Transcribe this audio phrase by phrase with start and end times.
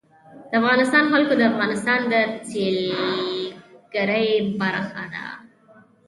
[0.49, 2.13] د افغانستان جلکو د افغانستان د
[2.49, 5.25] سیلګرۍ برخه ده.